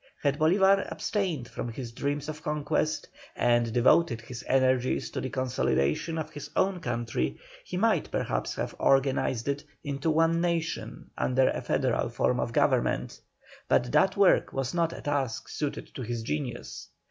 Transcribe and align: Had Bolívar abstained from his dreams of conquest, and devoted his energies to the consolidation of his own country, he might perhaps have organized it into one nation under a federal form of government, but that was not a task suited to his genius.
Had 0.23 0.39
Bolívar 0.39 0.91
abstained 0.91 1.47
from 1.47 1.69
his 1.71 1.91
dreams 1.91 2.27
of 2.27 2.41
conquest, 2.41 3.07
and 3.35 3.71
devoted 3.71 4.19
his 4.19 4.43
energies 4.47 5.11
to 5.11 5.21
the 5.21 5.29
consolidation 5.29 6.17
of 6.17 6.31
his 6.31 6.49
own 6.55 6.79
country, 6.79 7.37
he 7.63 7.77
might 7.77 8.09
perhaps 8.09 8.55
have 8.55 8.73
organized 8.79 9.47
it 9.47 9.63
into 9.83 10.09
one 10.09 10.41
nation 10.41 11.11
under 11.19 11.49
a 11.49 11.61
federal 11.61 12.09
form 12.09 12.39
of 12.39 12.51
government, 12.51 13.21
but 13.67 13.91
that 13.91 14.17
was 14.17 14.73
not 14.73 14.91
a 14.91 15.01
task 15.01 15.47
suited 15.47 15.93
to 15.93 16.01
his 16.01 16.23
genius. 16.23 16.87